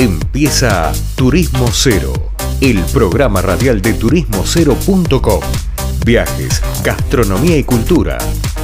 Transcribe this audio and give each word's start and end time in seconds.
Empieza 0.00 0.92
Turismo 1.16 1.66
Cero, 1.72 2.12
el 2.60 2.78
programa 2.92 3.42
radial 3.42 3.82
de 3.82 3.94
turismocero.com. 3.94 5.40
Viajes, 6.06 6.62
gastronomía 6.84 7.58
y 7.58 7.64
cultura, 7.64 8.16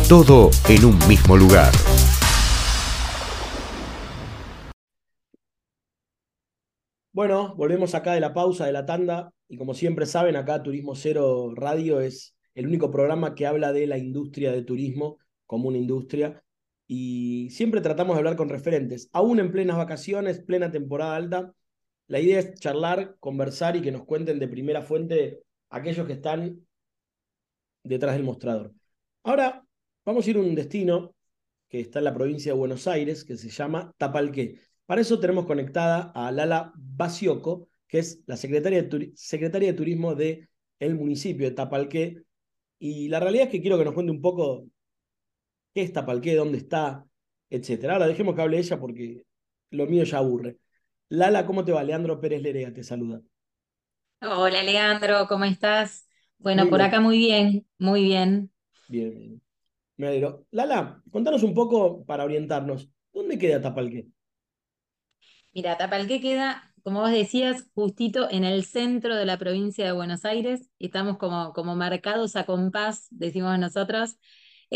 todo 0.09 0.51
en 0.69 0.85
un 0.85 0.97
mismo 1.09 1.37
lugar. 1.37 1.73
Bueno, 7.13 7.57
volvemos 7.57 7.97
acá 7.97 8.13
de 8.13 8.21
la 8.21 8.33
pausa, 8.33 8.67
de 8.67 8.73
la 8.73 8.87
tanda, 8.87 9.33
y 9.49 9.57
como 9.57 9.75
siempre 9.75 10.07
saben, 10.07 10.37
acá 10.37 10.63
Turismo 10.63 10.95
Cero 10.95 11.53
Radio 11.57 12.01
es 12.01 12.37
el 12.55 12.69
único 12.69 12.93
programa 12.93 13.35
que 13.35 13.49
habla 13.49 13.73
de 13.73 13.89
la 13.89 13.99
industria 13.99 14.53
de 14.53 14.63
turismo 14.63 15.19
como 15.47 15.67
una 15.67 15.79
industria, 15.79 16.44
y 16.87 17.49
siempre 17.51 17.81
tratamos 17.81 18.15
de 18.15 18.19
hablar 18.19 18.37
con 18.37 18.49
referentes, 18.49 19.09
aún 19.13 19.41
en 19.41 19.51
plenas 19.51 19.77
vacaciones, 19.77 20.41
plena 20.41 20.71
temporada 20.71 21.17
alta. 21.17 21.55
La 22.07 22.21
idea 22.21 22.39
es 22.39 22.55
charlar, 22.61 23.17
conversar 23.21 23.77
y 23.77 23.83
que 23.83 23.93
nos 23.93 24.05
cuenten 24.05 24.39
de 24.39 24.49
primera 24.49 24.83
fuente 24.83 25.43
aquellos 25.71 26.07
que 26.07 26.13
están 26.15 26.67
detrás 27.83 28.15
del 28.15 28.25
mostrador. 28.25 28.73
Ahora 29.23 29.65
vamos 30.05 30.27
a 30.27 30.31
ir 30.31 30.37
a 30.37 30.41
un 30.41 30.55
destino 30.55 31.15
que 31.69 31.81
está 31.81 32.01
en 32.01 32.05
la 32.05 32.15
provincia 32.15 32.53
de 32.53 32.59
Buenos 32.59 32.87
Aires, 32.87 33.25
que 33.25 33.37
se 33.37 33.49
llama 33.49 33.95
Tapalqué. 33.97 34.61
Para 34.87 35.01
eso 35.01 35.19
tenemos 35.19 35.47
conectada 35.47 36.13
a 36.15 36.31
Lala 36.31 36.73
Basioco, 36.77 37.69
que 37.89 38.01
es 38.01 38.23
la 38.27 38.37
secretaria 38.37 38.83
de, 38.83 39.13
secretaria 39.17 39.73
de 39.73 39.79
Turismo 39.79 40.15
del 40.15 40.49
el 40.79 40.95
municipio 40.95 41.49
de 41.49 41.55
Tapalqué. 41.55 42.23
Y 42.79 43.09
la 43.09 43.21
realidad 43.21 43.47
es 43.47 43.51
que 43.51 43.63
quiero 43.63 43.79
que 43.79 43.85
nos 43.85 43.95
cuente 43.95 44.13
un 44.13 44.21
poco 44.21 44.67
qué 45.75 45.83
es 45.83 45.93
Tapalqué, 45.93 46.35
dónde 46.37 46.59
está, 46.59 47.07
etcétera. 47.51 47.95
Ahora 47.95 48.07
dejemos 48.07 48.35
que 48.35 48.43
hable 48.43 48.59
ella 48.59 48.79
porque 48.79 49.27
lo 49.71 49.87
mío 49.87 50.05
ya 50.05 50.19
aburre. 50.19 50.59
Lala, 51.09 51.47
¿cómo 51.47 51.65
te 51.65 51.73
va? 51.73 51.83
Leandro 51.83 52.21
Pérez 52.21 52.43
Lerea 52.43 52.73
te 52.73 52.85
saluda. 52.85 53.21
Hola 54.21 54.63
Leandro, 54.63 55.27
¿cómo 55.29 55.45
estás? 55.45 56.09
Bueno, 56.39 56.69
por 56.69 56.81
acá 56.83 57.01
muy 57.01 57.19
bien, 57.19 57.67
muy 57.79 58.03
bien. 58.05 58.51
Bien, 58.89 59.11
bien. 59.11 59.43
Me 59.97 60.09
alegro. 60.09 60.47
Lala, 60.51 61.03
contanos 61.11 61.43
un 61.43 61.55
poco 61.55 62.05
para 62.05 62.25
orientarnos. 62.25 62.91
¿Dónde 63.13 63.39
queda 63.39 63.61
Tapalqué? 63.63 64.09
Mira, 65.53 65.77
Tapalqué 65.79 66.21
queda, 66.21 66.75
como 66.83 67.01
vos 67.01 67.11
decías, 67.13 67.67
justito 67.75 68.29
en 68.31 68.45
el 68.45 68.65
centro 68.65 69.15
de 69.17 69.25
la 69.25 69.39
provincia 69.39 69.85
de 69.85 69.93
Buenos 69.93 70.25
Aires. 70.25 70.69
Estamos 70.79 71.17
como, 71.19 71.53
como 71.53 71.77
marcados 71.77 72.35
a 72.37 72.45
compás, 72.45 73.07
decimos 73.11 73.59
nosotros, 73.59 74.19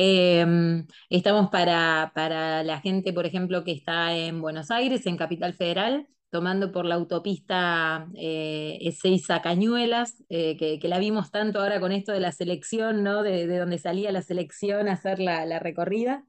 Em, 0.00 0.86
estamos 1.10 1.50
para, 1.50 2.12
para 2.14 2.62
la 2.62 2.80
gente, 2.80 3.12
por 3.12 3.26
ejemplo, 3.26 3.64
que 3.64 3.72
está 3.72 4.16
en 4.16 4.40
Buenos 4.40 4.70
Aires, 4.70 5.06
en 5.06 5.16
Capital 5.16 5.54
Federal, 5.54 6.06
tomando 6.30 6.70
por 6.70 6.84
la 6.84 6.94
autopista 6.94 8.06
eh, 8.14 8.78
Ezeiza 8.80 9.42
Cañuelas, 9.42 10.22
eh, 10.28 10.56
que, 10.56 10.88
la 10.88 11.00
vimos 11.00 11.32
tanto 11.32 11.60
ahora 11.60 11.80
con 11.80 11.90
esto 11.90 12.12
de 12.12 12.20
la 12.20 12.30
selección, 12.30 13.02
¿no? 13.02 13.24
De, 13.24 13.48
donde 13.58 13.78
salía 13.78 14.12
la 14.12 14.22
selección 14.22 14.86
a 14.86 14.92
hacer 14.92 15.18
la, 15.18 15.58
recorrida. 15.58 16.24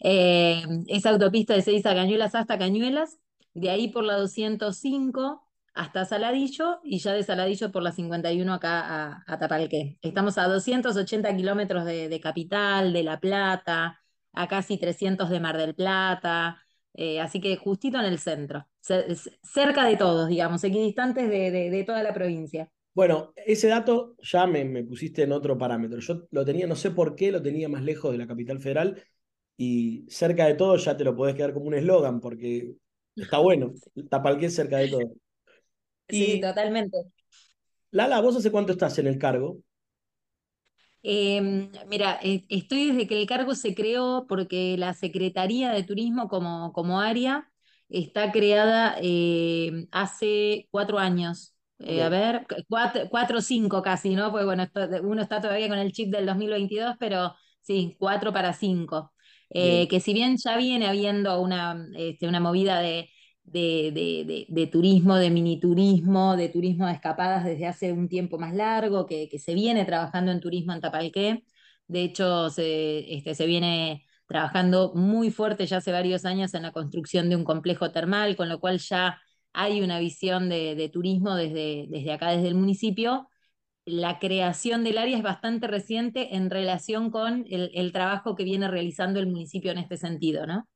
Em, 0.00 0.84
esa 0.88 1.08
autopista 1.08 1.54
de 1.54 1.60
Ezeiza 1.60 1.94
Cañuelas 1.94 2.34
hasta 2.34 2.58
Cañuelas, 2.58 3.18
de 3.54 3.70
ahí 3.70 3.88
por 3.88 4.04
la 4.04 4.16
205 4.16 5.49
hasta 5.74 6.04
Saladillo 6.04 6.80
y 6.82 6.98
ya 6.98 7.12
de 7.12 7.22
Saladillo 7.22 7.70
por 7.70 7.82
la 7.82 7.92
51 7.92 8.52
acá 8.52 9.22
a, 9.26 9.38
Tapalqué. 9.38 9.98
Estamos 10.02 10.38
a 10.38 10.48
280 10.48 11.36
kilómetros 11.36 11.84
de, 11.84 12.20
Capital, 12.20 12.92
de 12.92 13.02
La 13.02 13.20
Plata, 13.20 14.00
a 14.32 14.48
casi 14.48 14.78
300 14.78 15.30
de 15.30 15.40
Mar 15.40 15.56
del 15.56 15.74
Plata, 15.74 16.60
eh, 16.94 17.20
así 17.20 17.40
que 17.40 17.56
justito 17.56 17.98
en 17.98 18.06
el 18.06 18.18
centro, 18.18 18.66
cerca 18.80 19.84
de 19.84 19.96
todos, 19.96 20.28
digamos, 20.28 20.62
equidistantes 20.64 21.28
de, 21.28 21.50
de, 21.50 21.84
toda 21.84 22.02
la 22.02 22.12
provincia. 22.12 22.70
Bueno, 22.92 23.32
ese 23.36 23.68
dato 23.68 24.16
ya 24.20 24.46
me, 24.46 24.64
me, 24.64 24.82
pusiste 24.84 25.22
en 25.22 25.32
otro 25.32 25.56
parámetro. 25.56 26.00
Yo 26.00 26.26
lo 26.30 26.44
tenía, 26.44 26.66
no 26.66 26.74
sé 26.74 26.90
por 26.90 27.14
qué, 27.14 27.30
lo 27.30 27.40
tenía 27.40 27.68
más 27.68 27.82
lejos 27.82 28.10
de 28.10 28.18
la 28.18 28.26
capital 28.26 28.58
federal 28.60 29.02
y 29.56 30.06
cerca 30.08 30.46
de 30.46 30.54
todo 30.54 30.76
ya 30.76 30.96
te 30.96 31.04
lo 31.04 31.14
podés 31.14 31.36
quedar 31.36 31.52
como 31.54 31.66
un 31.66 31.74
eslogan 31.74 32.20
porque 32.20 32.74
está 33.14 33.38
bueno. 33.38 33.72
Tapalqué 34.10 34.50
cerca 34.50 34.78
de 34.78 34.88
todo. 34.88 35.12
Sí, 36.10 36.40
totalmente. 36.40 36.98
Lala, 37.92 38.20
¿vos 38.20 38.34
hace 38.36 38.50
cuánto 38.50 38.72
estás 38.72 38.98
en 38.98 39.06
el 39.06 39.16
cargo? 39.18 39.58
Em, 41.02 41.70
mira, 41.88 42.18
eh, 42.22 42.44
estoy 42.50 42.88
desde 42.88 43.06
que 43.06 43.18
el 43.20 43.26
cargo 43.26 43.54
se 43.54 43.74
creó 43.74 44.26
porque 44.28 44.76
la 44.76 44.92
Secretaría 44.94 45.70
de 45.72 45.82
Turismo 45.82 46.28
como, 46.28 46.72
como 46.72 47.00
área 47.00 47.50
está 47.88 48.30
creada 48.32 48.96
em, 49.00 49.86
hace 49.92 50.68
cuatro 50.70 50.98
años. 50.98 51.54
Eh, 51.78 52.02
a 52.02 52.10
ver, 52.10 52.46
cuatro, 52.68 53.38
o 53.38 53.40
cinco 53.40 53.80
casi, 53.82 54.14
¿no? 54.14 54.30
Pues 54.30 54.44
bueno, 54.44 54.66
uno 55.02 55.22
está 55.22 55.40
todavía 55.40 55.68
con 55.68 55.78
el 55.78 55.92
chip 55.92 56.10
del 56.12 56.26
2022, 56.26 56.96
pero 57.00 57.34
sí, 57.62 57.96
cuatro 57.98 58.32
para 58.32 58.52
cinco. 58.52 59.12
Eh, 59.48 59.88
que 59.88 60.00
si 60.00 60.12
bien 60.12 60.36
ya 60.36 60.56
viene 60.58 60.86
habiendo 60.86 61.40
una, 61.40 61.86
este, 61.96 62.28
una 62.28 62.38
movida 62.40 62.80
de 62.80 63.08
de, 63.52 64.68
turismo, 64.70 65.16
de 65.16 65.30
mini 65.30 65.58
turismo, 65.60 66.36
de 66.36 66.48
turismo 66.48 66.86
de 66.86 66.92
escapadas 66.92 67.44
desde 67.44 67.66
hace 67.66 67.92
un 67.92 68.08
tiempo 68.08 68.38
más 68.38 68.54
largo, 68.54 69.06
que, 69.06 69.28
se 69.38 69.54
viene 69.54 69.84
trabajando 69.84 70.32
en 70.32 70.40
turismo 70.40 70.72
en 70.72 70.80
Tapalqué. 70.80 71.44
De 71.86 72.02
hecho, 72.04 72.50
se, 72.50 73.14
este, 73.14 73.34
se 73.34 73.46
viene 73.46 74.06
trabajando 74.26 74.92
muy 74.94 75.30
fuerte 75.30 75.66
ya 75.66 75.78
hace 75.78 75.92
varios 75.92 76.24
años 76.24 76.54
en 76.54 76.62
la 76.62 76.72
construcción 76.72 77.28
de 77.28 77.36
un 77.36 77.44
complejo 77.44 77.90
termal, 77.90 78.36
con 78.36 78.48
lo 78.48 78.60
cual 78.60 78.78
ya 78.78 79.18
hay 79.52 79.82
una 79.82 79.98
visión 79.98 80.48
de, 80.48 80.88
turismo 80.92 81.34
desde, 81.34 81.86
desde 81.88 82.12
acá, 82.12 82.30
desde 82.30 82.48
el 82.48 82.54
municipio. 82.54 83.28
La 83.84 84.18
creación 84.20 84.84
del 84.84 84.98
área 84.98 85.16
es 85.16 85.22
bastante 85.24 85.66
reciente 85.66 86.36
en 86.36 86.50
relación 86.50 87.10
con 87.10 87.44
el, 87.50 87.70
el 87.74 87.92
trabajo 87.92 88.36
que 88.36 88.44
viene 88.44 88.68
realizando 88.68 89.18
el 89.18 89.26
municipio 89.26 89.72
en 89.72 89.78
este 89.78 89.96
sentido, 89.96 90.46
¿no? 90.46 90.68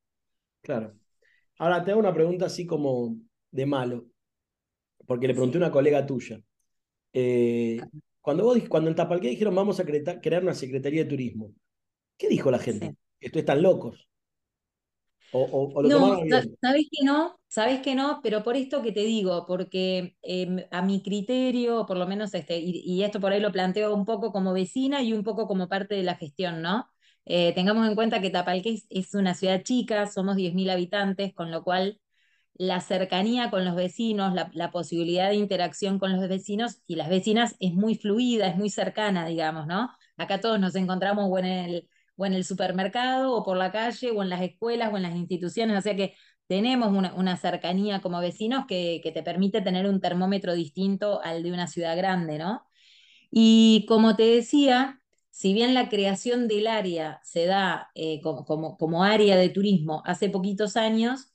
Claro. 0.62 0.94
Ahora 1.58 1.84
te 1.84 1.90
hago 1.90 2.00
una 2.00 2.14
pregunta 2.14 2.46
así 2.46 2.66
como 2.66 3.16
de 3.50 3.66
malo, 3.66 4.06
porque 5.06 5.28
le 5.28 5.34
pregunté 5.34 5.58
a 5.58 5.62
una 5.62 5.70
colega 5.70 6.06
tuya. 6.06 6.40
Eh, 7.12 7.78
cuando, 8.20 8.44
vos, 8.44 8.58
cuando 8.68 8.90
en 8.90 8.96
Tapalqué 8.96 9.28
dijeron 9.28 9.54
vamos 9.54 9.78
a 9.78 9.84
crear 9.84 10.42
una 10.42 10.54
Secretaría 10.54 11.04
de 11.04 11.10
Turismo, 11.10 11.52
¿qué 12.16 12.28
dijo 12.28 12.50
la 12.50 12.58
gente? 12.58 12.96
¿Esto 13.20 13.38
están 13.38 13.62
locos? 13.62 14.08
O, 15.36 15.82
no, 15.82 16.20
sabes 16.62 16.86
que 16.88 17.04
no, 17.04 17.40
sabes 17.48 17.80
que 17.80 17.96
no, 17.96 18.20
pero 18.22 18.44
por 18.44 18.54
esto 18.56 18.82
que 18.82 18.92
te 18.92 19.00
digo, 19.00 19.46
porque 19.46 20.16
em, 20.22 20.64
a 20.70 20.80
mi 20.80 21.02
criterio, 21.02 21.86
por 21.86 21.96
lo 21.96 22.06
menos 22.06 22.32
este, 22.34 22.60
y, 22.60 23.02
esto 23.02 23.20
por 23.20 23.32
ahí 23.32 23.40
lo 23.40 23.50
planteo 23.50 23.92
un 23.92 24.04
poco 24.04 24.30
como 24.30 24.52
vecina 24.52 25.02
y 25.02 25.12
un 25.12 25.24
poco 25.24 25.48
como 25.48 25.68
parte 25.68 25.96
de 25.96 26.04
la 26.04 26.14
gestión, 26.14 26.62
¿no? 26.62 26.88
Eh, 27.26 27.52
tengamos 27.54 27.88
en 27.88 27.94
cuenta 27.94 28.20
que 28.20 28.30
Tapalqué 28.30 28.82
es 28.90 29.14
una 29.14 29.34
ciudad 29.34 29.62
chica, 29.62 30.06
somos 30.06 30.36
10.000 30.36 30.70
habitantes, 30.70 31.32
con 31.34 31.50
lo 31.50 31.64
cual 31.64 32.00
la 32.54 32.80
cercanía 32.80 33.50
con 33.50 33.64
los 33.64 33.74
vecinos, 33.74 34.34
la, 34.52 34.70
posibilidad 34.70 35.30
de 35.30 35.36
interacción 35.36 35.98
con 35.98 36.12
los 36.12 36.28
vecinos 36.28 36.82
y 36.86 36.96
las 36.96 37.08
vecinas 37.08 37.56
es 37.60 37.74
muy 37.74 37.96
fluida, 37.96 38.46
es 38.46 38.56
muy 38.56 38.70
cercana, 38.70 39.26
digamos, 39.26 39.66
¿no? 39.66 39.90
Acá 40.16 40.40
todos 40.40 40.60
nos 40.60 40.76
encontramos 40.76 41.26
o 41.28 41.38
en 41.38 41.46
el, 41.46 42.44
supermercado, 42.44 43.32
o 43.34 43.44
por 43.44 43.56
la 43.56 43.72
calle, 43.72 44.10
o 44.12 44.22
en 44.22 44.28
las 44.30 44.42
escuelas, 44.42 44.92
o 44.92 44.96
en 44.96 45.02
las 45.02 45.16
instituciones, 45.16 45.76
o 45.78 45.80
sea 45.82 45.96
que 45.96 46.14
tenemos 46.46 46.92
una, 46.92 47.36
cercanía 47.36 48.00
como 48.00 48.20
vecinos 48.20 48.66
que, 48.66 49.00
te 49.02 49.22
permite 49.22 49.60
tener 49.62 49.86
un 49.88 50.00
termómetro 50.00 50.54
distinto 50.54 51.20
al 51.22 51.42
de 51.42 51.52
una 51.52 51.66
ciudad 51.66 51.96
grande, 51.96 52.38
¿no? 52.38 52.66
Y 53.30 53.86
como 53.88 54.16
te 54.16 54.24
decía, 54.24 55.02
si 55.34 55.52
bien 55.52 55.74
la 55.74 55.88
creación 55.88 56.46
del 56.46 56.68
área 56.68 57.20
se 57.24 57.46
da 57.46 57.90
eh, 57.96 58.20
como, 58.22 59.02
área 59.02 59.36
de 59.36 59.48
turismo 59.48 60.00
hace 60.06 60.30
poquitos 60.30 60.76
años, 60.76 61.34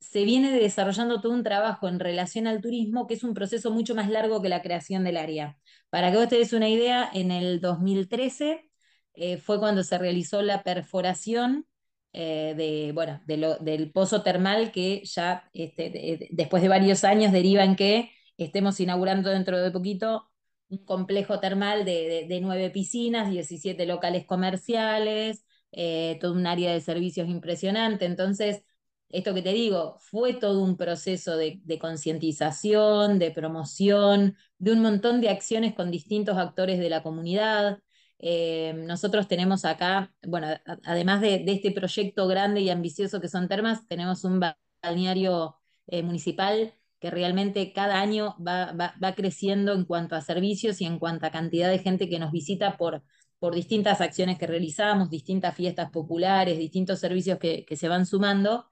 se 0.00 0.24
viene 0.24 0.50
desarrollando 0.50 1.20
todo 1.20 1.32
un 1.32 1.44
trabajo 1.44 1.86
en 1.88 2.00
relación 2.00 2.48
al 2.48 2.60
turismo 2.60 3.06
que 3.06 3.14
es 3.14 3.22
un 3.24 3.34
proceso 3.34 3.70
mucho 3.70 3.94
más 3.94 4.10
largo 4.10 4.42
que 4.42 4.48
la 4.48 4.62
creación 4.62 5.04
del 5.04 5.16
área. 5.16 5.58
Para 5.90 6.10
que 6.10 6.18
vos 6.18 6.28
te 6.28 6.56
una 6.56 6.68
idea, 6.68 7.08
en 7.14 7.30
el 7.30 7.60
2013 7.60 8.68
eh, 9.14 9.36
fue 9.38 9.60
cuando 9.60 9.84
se 9.84 9.96
realizó 9.98 10.42
la 10.42 10.64
perforación 10.64 11.66
eh, 12.12 12.54
de, 12.56 12.92
bueno, 12.94 13.20
del 13.26 13.92
pozo 13.92 14.22
termal 14.22 14.72
que 14.72 15.02
ya 15.04 15.48
este, 15.52 16.28
después 16.32 16.62
de 16.64 16.68
varios 16.68 17.04
años 17.04 17.30
deriva 17.32 17.62
en 17.64 17.76
que 17.76 18.10
estemos 18.38 18.80
inaugurando 18.80 19.30
dentro 19.30 19.58
de 19.58 19.70
poquito 19.70 20.30
un 20.68 20.78
complejo 20.84 21.40
termal 21.40 21.84
de, 21.84 22.38
nueve 22.42 22.70
piscinas, 22.70 23.30
17 23.30 23.86
locales 23.86 24.26
comerciales, 24.26 25.44
eh, 25.72 26.18
todo 26.20 26.32
un 26.32 26.46
área 26.46 26.72
de 26.72 26.80
servicios 26.80 27.28
impresionante. 27.28 28.04
Entonces, 28.06 28.64
esto 29.08 29.34
que 29.34 29.42
te 29.42 29.52
digo, 29.52 29.98
fue 30.00 30.34
todo 30.34 30.62
un 30.62 30.76
proceso 30.76 31.36
de, 31.36 31.60
concientización, 31.80 33.18
de 33.18 33.30
promoción, 33.30 34.36
de 34.58 34.72
un 34.72 34.80
montón 34.82 35.20
de 35.20 35.30
acciones 35.30 35.74
con 35.74 35.90
distintos 35.90 36.36
actores 36.38 36.78
de 36.78 36.90
la 36.90 37.02
comunidad. 37.02 37.80
Eh, 38.18 38.74
nosotros 38.76 39.28
tenemos 39.28 39.64
acá, 39.64 40.12
bueno, 40.26 40.48
además 40.84 41.20
de, 41.20 41.44
este 41.46 41.70
proyecto 41.70 42.26
grande 42.26 42.60
y 42.62 42.70
ambicioso 42.70 43.20
que 43.20 43.28
son 43.28 43.48
termas, 43.48 43.86
tenemos 43.86 44.24
un 44.24 44.40
balneario 44.82 45.56
eh, 45.86 46.02
municipal 46.02 46.74
que 47.06 47.10
realmente 47.12 47.72
cada 47.72 48.00
año 48.00 48.34
va, 48.44 48.72
va, 48.72 49.14
creciendo 49.14 49.72
en 49.74 49.84
cuanto 49.84 50.16
a 50.16 50.20
servicios 50.20 50.80
y 50.80 50.86
en 50.86 50.98
cuanto 50.98 51.24
a 51.24 51.30
cantidad 51.30 51.70
de 51.70 51.78
gente 51.78 52.08
que 52.08 52.18
nos 52.18 52.32
visita 52.32 52.76
por, 52.76 53.04
por 53.38 53.54
distintas 53.54 54.00
acciones 54.00 54.38
que 54.38 54.48
realizamos, 54.48 55.08
distintas 55.08 55.54
fiestas 55.54 55.90
populares, 55.92 56.58
distintos 56.58 56.98
servicios 56.98 57.38
que, 57.38 57.64
que 57.64 57.76
se 57.76 57.88
van 57.88 58.06
sumando. 58.06 58.66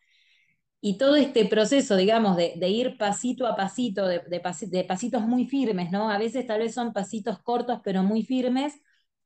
Y 0.81 0.98
todo 0.98 1.14
este 1.14 1.44
proceso, 1.46 1.94
digamos, 1.94 2.36
de, 2.36 2.54
de 2.56 2.69
ir 2.70 2.98
pasito 2.98 3.46
a 3.46 3.54
pasito, 3.54 4.08
de, 4.08 4.20
de, 4.26 4.84
pasitos 4.84 5.22
muy 5.22 5.46
firmes, 5.46 5.92
¿no? 5.92 6.10
A 6.10 6.19
veces 6.19 6.44
tal 6.44 6.58
vez 6.60 6.75
son 6.75 6.92
pasitos 6.92 7.40
cortos, 7.40 7.81
pero 7.84 8.02
muy 8.02 8.25
firmes, 8.25 8.75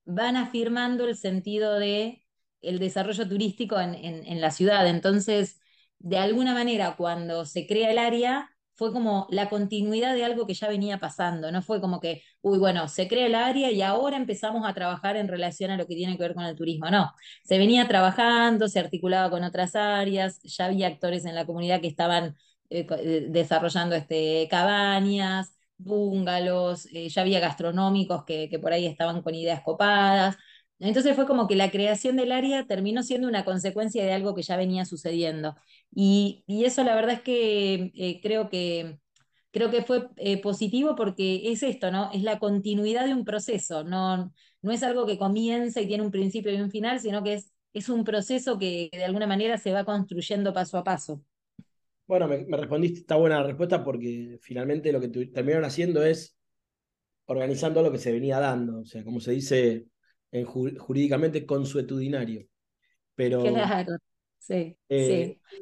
van 0.04 0.36
afirmando 0.36 1.08
el 1.08 1.16
sentido 1.16 1.78
de 1.78 2.26
el 2.60 2.78
desarrollo 2.78 3.26
turístico 3.26 3.80
en, 3.80 3.94
en 3.94 4.40
la 4.42 4.50
ciudad. 4.50 4.86
Entonces, 4.86 5.60
de 5.98 6.18
alguna 6.18 6.52
manera, 6.52 6.94
cuando 6.96 7.46
se 7.46 7.66
crea 7.66 7.90
el 7.90 7.98
área, 7.98 8.50
fue 8.78 8.92
como 8.92 9.26
la 9.30 9.48
continuidad 9.50 10.14
de 10.14 10.24
algo 10.24 10.46
que 10.46 10.54
ya 10.54 10.68
venía 10.68 10.98
pasando, 11.00 11.50
no 11.50 11.62
fue 11.62 11.80
como 11.80 12.00
que, 12.00 12.22
uy, 12.42 12.58
bueno, 12.58 12.86
se 12.88 13.08
crea 13.08 13.26
el 13.26 13.34
área 13.34 13.72
y 13.72 13.82
ahora 13.82 14.16
empezamos 14.16 14.64
a 14.68 14.72
trabajar 14.72 15.16
en 15.16 15.26
relación 15.26 15.72
a 15.72 15.76
lo 15.76 15.86
que 15.88 15.96
tiene 15.96 16.16
que 16.16 16.22
ver 16.22 16.34
con 16.34 16.44
el 16.44 16.54
turismo, 16.54 16.88
no, 16.88 17.12
se 17.42 17.58
venía 17.58 17.88
trabajando, 17.88 18.68
se 18.68 18.78
articulaba 18.78 19.30
con 19.30 19.42
otras 19.42 19.74
áreas, 19.74 20.40
ya 20.44 20.66
había 20.66 20.86
actores 20.86 21.24
en 21.24 21.34
la 21.34 21.44
comunidad 21.44 21.80
que 21.80 21.88
estaban 21.88 22.36
eh, 22.70 22.86
eh, 22.90 23.26
desarrollando 23.30 23.96
este, 23.96 24.46
cabañas, 24.48 25.56
búngalos, 25.76 26.86
eh, 26.92 27.08
ya 27.08 27.22
había 27.22 27.40
gastronómicos 27.40 28.24
que, 28.24 28.48
que 28.48 28.58
por 28.60 28.72
ahí 28.72 28.86
estaban 28.86 29.22
con 29.22 29.34
ideas 29.34 29.62
copadas, 29.64 30.36
entonces 30.78 31.14
fue 31.16 31.26
como 31.26 31.48
que 31.48 31.56
la 31.56 31.70
creación 31.70 32.16
del 32.16 32.32
área 32.32 32.66
terminó 32.66 33.02
siendo 33.02 33.28
una 33.28 33.44
consecuencia 33.44 34.04
de 34.04 34.12
algo 34.12 34.34
que 34.34 34.42
ya 34.42 34.56
venía 34.56 34.84
sucediendo. 34.84 35.56
Y, 35.94 36.44
eso 36.48 36.84
la 36.84 36.94
verdad 36.94 37.14
es 37.16 37.22
que 37.22 37.92
eh, 37.94 38.20
creo 38.22 38.48
que 38.48 38.98
creo 39.50 39.70
que 39.70 39.82
fue 39.82 40.08
eh, 40.16 40.40
positivo 40.40 40.94
porque 40.94 41.50
es 41.50 41.62
esto, 41.62 41.90
¿no? 41.90 42.10
Es 42.12 42.22
la 42.22 42.38
continuidad 42.38 43.06
de 43.06 43.14
un 43.14 43.24
proceso, 43.24 43.82
no, 43.84 44.32
no 44.62 44.72
es 44.72 44.82
algo 44.82 45.06
que 45.06 45.18
comienza 45.18 45.80
y 45.80 45.86
tiene 45.86 46.04
un 46.04 46.10
principio 46.10 46.52
y 46.52 46.60
un 46.60 46.70
final, 46.70 47.00
sino 47.00 47.22
que 47.22 47.34
es, 47.34 47.52
es 47.72 47.88
un 47.88 48.04
proceso 48.04 48.58
que 48.58 48.88
de 48.92 49.04
alguna 49.04 49.26
manera 49.26 49.58
se 49.58 49.72
va 49.72 49.84
construyendo 49.84 50.52
paso 50.52 50.78
a 50.78 50.84
paso. 50.84 51.22
Bueno, 52.06 52.26
me, 52.26 52.44
respondiste, 52.56 53.00
está 53.00 53.16
buena 53.16 53.42
respuesta 53.42 53.84
porque 53.84 54.38
finalmente 54.40 54.92
lo 54.92 55.00
que 55.00 55.08
terminaron 55.08 55.64
haciendo 55.64 56.02
es 56.02 56.36
organizando 57.26 57.82
lo 57.82 57.92
que 57.92 57.98
se 57.98 58.12
venía 58.12 58.40
dando, 58.40 58.80
o 58.80 58.84
sea, 58.86 59.04
como 59.04 59.20
se 59.20 59.32
dice 59.32 59.86
en 60.32 60.44
jurídicamente 60.44 61.46
consuetudinario. 61.46 62.46
Pero, 63.14 63.42
claro, 63.42 63.96
sí, 64.38 64.76
eh, 64.88 65.38
sí. 65.50 65.60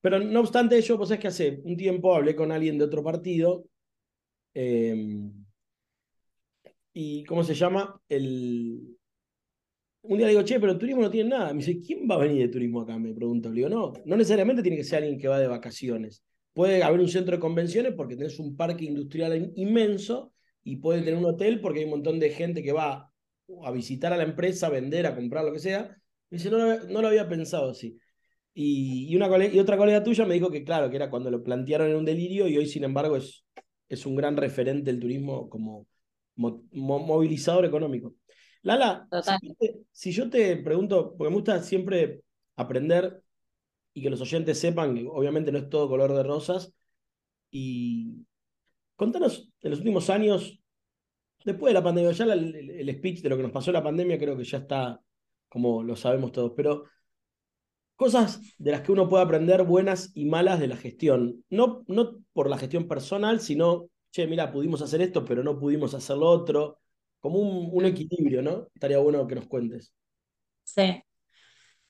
Pero 0.00 0.20
no 0.20 0.40
obstante 0.40 0.76
ello, 0.76 0.96
pues 0.96 1.10
es 1.10 1.18
que 1.18 1.28
hace 1.28 1.60
un 1.64 1.76
tiempo 1.76 2.14
hablé 2.14 2.36
con 2.36 2.52
alguien 2.52 2.78
de 2.78 2.84
otro 2.84 3.02
partido. 3.02 3.64
Em, 4.54 5.32
y 6.92 7.24
¿cómo 7.24 7.42
se 7.42 7.54
llama? 7.54 8.00
El... 8.08 8.96
Un 10.02 10.16
día 10.16 10.26
le 10.26 10.32
digo, 10.32 10.44
che, 10.44 10.60
pero 10.60 10.72
el 10.72 10.78
turismo 10.78 11.02
no 11.02 11.10
tiene 11.10 11.30
nada. 11.30 11.52
Me 11.52 11.58
dice, 11.58 11.80
¿quién 11.80 12.08
va 12.08 12.14
a 12.14 12.18
venir 12.18 12.42
de 12.42 12.48
turismo 12.48 12.80
acá? 12.80 12.98
Me 12.98 13.12
pregunto. 13.12 13.48
Le 13.48 13.56
digo, 13.56 13.68
no, 13.68 13.92
no 14.04 14.16
necesariamente 14.16 14.62
tiene 14.62 14.76
que 14.76 14.84
ser 14.84 15.02
alguien 15.02 15.18
que 15.18 15.28
va 15.28 15.40
de 15.40 15.48
vacaciones. 15.48 16.22
Puede 16.52 16.82
haber 16.82 17.00
un 17.00 17.08
centro 17.08 17.36
de 17.36 17.40
convenciones 17.40 17.92
porque 17.94 18.16
tenés 18.16 18.38
un 18.38 18.56
parque 18.56 18.84
industrial 18.84 19.52
inmenso 19.56 20.32
y 20.62 20.76
puede 20.76 21.00
tener 21.00 21.16
un 21.16 21.24
hotel 21.24 21.60
porque 21.60 21.80
hay 21.80 21.84
un 21.84 21.90
montón 21.90 22.18
de 22.18 22.30
gente 22.30 22.62
que 22.62 22.72
va 22.72 23.12
a 23.64 23.70
visitar 23.70 24.12
a 24.12 24.16
la 24.16 24.24
empresa, 24.24 24.66
a 24.66 24.70
vender, 24.70 25.06
a 25.06 25.14
comprar, 25.14 25.44
lo 25.44 25.52
que 25.52 25.58
sea. 25.58 25.96
Me 26.30 26.38
dice, 26.38 26.50
no, 26.50 26.58
no 26.58 27.02
lo 27.02 27.08
había 27.08 27.28
pensado 27.28 27.70
así. 27.70 27.98
Y, 28.54 29.14
una 29.16 29.28
y 29.46 29.58
otra 29.58 29.76
colega 29.76 30.02
tuya 30.02 30.26
me 30.26 30.34
dijo 30.34 30.50
que, 30.50 30.64
claro, 30.64 30.90
que 30.90 30.96
era 30.96 31.10
cuando 31.10 31.30
lo 31.30 31.42
plantearon 31.42 31.90
en 31.90 31.96
un 31.96 32.04
delirio 32.04 32.48
y 32.48 32.56
hoy, 32.56 32.66
sin 32.66 32.84
embargo, 32.84 33.16
es, 33.16 33.44
es 33.88 34.04
un 34.06 34.16
gran 34.16 34.36
referente 34.36 34.90
del 34.90 35.00
turismo 35.00 35.48
como 35.48 35.86
movilizador 36.36 37.64
económico. 37.64 38.14
Lala, 38.62 39.08
si 39.92 40.12
yo, 40.12 40.28
te, 40.28 40.56
pregunto, 40.56 41.14
porque 41.16 41.30
me 41.30 41.36
gusta 41.36 41.62
siempre 41.62 42.22
aprender 42.56 43.22
y 43.94 44.02
que 44.02 44.10
los 44.10 44.20
oyentes 44.20 44.58
sepan 44.58 44.94
que 44.94 45.06
obviamente 45.08 45.52
no 45.52 45.58
es 45.58 45.68
todo 45.68 45.88
color 45.88 46.14
de 46.14 46.22
rosas, 46.22 46.72
y 47.50 48.26
contanos 48.96 49.48
en 49.60 49.70
los 49.70 49.80
últimos 49.80 50.10
años, 50.10 50.60
después 51.48 51.70
de 51.70 51.74
la 51.74 51.82
pandemia, 51.82 52.12
ya 52.12 52.24
el, 52.24 52.94
speech 52.96 53.22
de 53.22 53.28
lo 53.28 53.36
que 53.36 53.42
nos 53.42 53.52
pasó 53.52 53.72
la 53.72 53.82
pandemia 53.82 54.18
creo 54.18 54.36
que 54.36 54.44
ya 54.44 54.58
está 54.58 55.00
como 55.48 55.82
lo 55.82 55.96
sabemos 55.96 56.32
todos, 56.32 56.52
pero 56.56 56.84
cosas 57.96 58.40
de 58.58 58.70
las 58.70 58.82
que 58.82 58.92
uno 58.92 59.08
puede 59.08 59.24
aprender 59.24 59.64
buenas 59.64 60.12
y 60.14 60.26
malas 60.26 60.60
de 60.60 60.68
la 60.68 60.76
gestión. 60.76 61.44
No, 61.50 61.84
no 61.88 62.18
por 62.32 62.48
la 62.48 62.58
gestión 62.58 62.86
personal, 62.86 63.40
sino, 63.40 63.88
che, 64.12 64.26
mira, 64.26 64.52
pudimos 64.52 64.82
hacer 64.82 65.00
esto, 65.02 65.24
pero 65.24 65.42
no 65.42 65.58
pudimos 65.58 65.94
hacer 65.94 66.16
lo 66.16 66.28
otro. 66.28 66.78
Como 67.18 67.40
un, 67.40 67.84
equilibrio, 67.84 68.42
¿no? 68.42 68.68
Estaría 68.72 68.98
bueno 68.98 69.26
que 69.26 69.34
nos 69.34 69.48
cuentes. 69.48 69.92
Sí. 70.62 71.02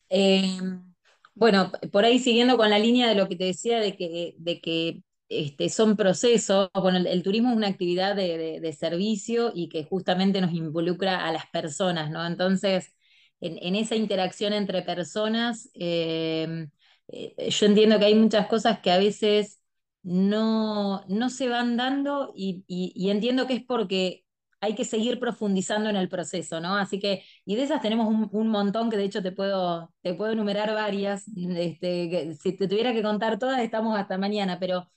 Em, 0.08 0.94
bueno, 1.34 1.70
por 1.92 2.04
ahí 2.04 2.18
siguiendo 2.18 2.56
con 2.56 2.70
la 2.70 2.78
línea 2.78 3.08
de 3.08 3.14
lo 3.14 3.28
que 3.28 3.36
te 3.36 3.44
decía 3.44 3.78
de 3.80 3.94
que, 3.94 4.34
de 4.38 4.60
que 4.62 5.02
este, 5.28 5.68
son 5.68 5.96
procesos, 5.96 6.70
bueno, 6.74 6.98
el, 6.98 7.22
turismo 7.22 7.50
es 7.50 7.56
una 7.56 7.68
actividad 7.68 8.16
de, 8.16 8.60
de, 8.60 8.72
servicio 8.72 9.52
y 9.54 9.68
que 9.68 9.84
justamente 9.84 10.40
nos 10.40 10.52
involucra 10.52 11.26
a 11.26 11.32
las 11.32 11.46
personas, 11.46 12.10
¿no? 12.10 12.26
Entonces, 12.26 12.94
en, 13.40 13.76
esa 13.76 13.96
interacción 13.96 14.52
entre 14.52 14.82
personas, 14.82 15.70
em, 15.74 16.70
eh, 17.08 17.50
yo 17.50 17.66
entiendo 17.66 17.98
que 17.98 18.06
hay 18.06 18.14
muchas 18.14 18.46
cosas 18.48 18.80
que 18.80 18.90
a 18.90 18.98
veces 18.98 19.60
no, 20.02 21.04
no 21.08 21.30
se 21.30 21.48
van 21.48 21.76
dando 21.76 22.32
y, 22.34 22.64
entiendo 23.10 23.46
que 23.46 23.54
es 23.54 23.64
porque 23.64 24.24
hay 24.60 24.74
que 24.74 24.84
seguir 24.84 25.20
profundizando 25.20 25.88
en 25.90 25.96
el 25.96 26.08
proceso, 26.08 26.60
¿no? 26.60 26.76
Así 26.76 26.98
que, 26.98 27.22
y 27.44 27.54
de 27.56 27.62
esas 27.62 27.80
tenemos 27.80 28.08
un, 28.08 28.48
montón 28.48 28.90
que 28.90 28.96
de 28.96 29.04
hecho 29.04 29.22
te 29.22 29.32
puedo, 29.32 29.92
te 30.02 30.14
puedo 30.14 30.32
enumerar 30.32 30.74
varias, 30.74 31.28
este, 31.28 32.34
si 32.34 32.56
te 32.56 32.66
tuviera 32.68 32.92
que 32.92 33.02
contar 33.02 33.38
todas 33.38 33.60
estamos 33.60 33.96
hasta 33.98 34.18
mañana, 34.18 34.58
pero 34.58 34.88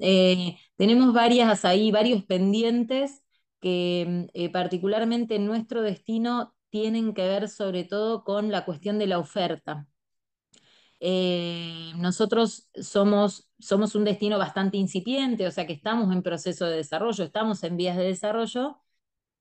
eh, 0.00 0.56
tenemos 0.76 1.12
varias 1.12 1.64
ahí, 1.64 1.90
varios 1.92 2.24
pendientes 2.24 3.22
que 3.60 4.28
eh, 4.34 4.50
particularmente 4.50 5.36
en 5.36 5.46
nuestro 5.46 5.82
destino 5.82 6.54
tienen 6.70 7.14
que 7.14 7.22
ver 7.26 7.48
sobre 7.48 7.84
todo 7.84 8.24
con 8.24 8.50
la 8.50 8.64
cuestión 8.64 8.98
de 8.98 9.06
la 9.06 9.18
oferta. 9.18 9.88
Eh, 11.00 11.92
nosotros 11.96 12.68
somos, 12.74 13.48
somos 13.58 13.94
un 13.94 14.04
destino 14.04 14.38
bastante 14.38 14.76
incipiente, 14.76 15.46
o 15.46 15.50
sea 15.50 15.66
que 15.66 15.72
estamos 15.72 16.12
en 16.14 16.22
proceso 16.22 16.66
de 16.66 16.76
desarrollo, 16.76 17.24
estamos 17.24 17.62
en 17.64 17.76
vías 17.76 17.96
de 17.96 18.04
desarrollo, 18.04 18.78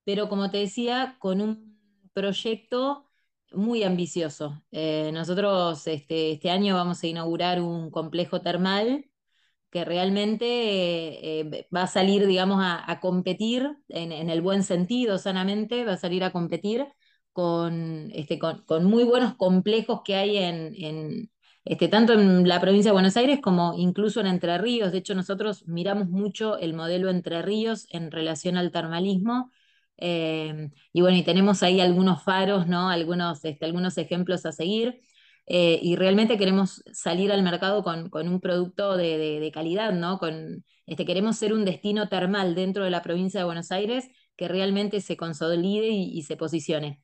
pero 0.05 0.29
como 0.29 0.51
te 0.51 0.57
decía, 0.59 1.17
con 1.19 1.41
un 1.41 1.79
proyecto 2.13 3.09
muy 3.51 3.83
ambicioso. 3.83 4.63
Nosotros 4.71 5.87
este, 5.87 6.31
este, 6.33 6.49
año 6.51 6.75
vamos 6.75 7.03
a 7.03 7.07
inaugurar 7.07 7.61
un 7.61 7.91
complejo 7.91 8.41
termal 8.41 9.08
que 9.71 9.85
realmente 9.85 10.45
eh, 11.41 11.67
va 11.75 11.83
a 11.83 11.87
salir, 11.87 12.25
digamos, 12.27 12.59
a, 12.61 12.99
competir 13.01 13.77
en, 13.89 14.11
el 14.29 14.41
buen 14.41 14.63
sentido, 14.63 15.17
sanamente, 15.17 15.85
va 15.85 15.93
a 15.93 15.97
salir 15.97 16.23
a 16.23 16.31
competir 16.31 16.87
con, 17.33 18.09
este, 18.13 18.39
con, 18.39 18.85
muy 18.85 19.03
buenos 19.03 19.35
complejos 19.35 20.01
que 20.03 20.15
hay 20.15 20.37
en, 20.37 21.29
este, 21.65 21.87
tanto 21.87 22.13
en 22.13 22.47
la 22.47 22.59
provincia 22.59 22.89
de 22.89 22.93
Buenos 22.93 23.17
Aires 23.17 23.39
como 23.41 23.75
incluso 23.77 24.19
en 24.21 24.27
Entre 24.27 24.57
Ríos. 24.57 24.91
De 24.91 24.99
hecho, 24.99 25.13
nosotros 25.15 25.67
miramos 25.67 26.09
mucho 26.09 26.57
el 26.57 26.73
modelo 26.73 27.09
Entre 27.09 27.41
Ríos 27.41 27.87
en 27.91 28.11
relación 28.11 28.57
al 28.57 28.71
termalismo. 28.71 29.51
Eh, 29.97 30.71
y 30.93 31.01
bueno, 31.01 31.17
y 31.17 31.23
tenemos 31.23 31.61
ahí 31.61 31.81
algunos 31.81 32.23
faros, 32.23 32.67
¿no? 32.67 32.89
Algunos, 32.89 33.43
este, 33.45 33.65
algunos 33.65 33.97
ejemplos 33.97 34.45
a 34.45 34.51
seguir. 34.51 35.01
Eh, 35.51 35.79
y 35.81 35.95
realmente 35.95 36.37
queremos 36.37 36.83
salir 36.93 37.31
al 37.31 37.41
mercado 37.43 37.83
con, 37.83 38.09
con 38.09 38.27
un 38.27 38.39
producto 38.39 38.95
de, 38.95 39.39
de, 39.39 39.51
calidad, 39.51 39.93
¿no? 39.93 40.19
Con, 40.19 40.63
este, 40.85 41.05
queremos 41.05 41.37
ser 41.37 41.53
un 41.53 41.65
destino 41.65 42.07
termal 42.07 42.53
dentro 42.53 42.83
de 42.83 42.91
la 42.91 43.01
provincia 43.01 43.39
de 43.39 43.45
Buenos 43.45 43.71
Aires 43.71 44.07
que 44.35 44.47
realmente 44.47 45.01
se 45.01 45.17
consolide 45.17 45.89
y 45.89 46.21
se 46.21 46.37
posicione. 46.37 47.01